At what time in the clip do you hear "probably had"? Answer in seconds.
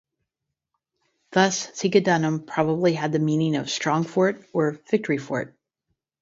2.47-3.11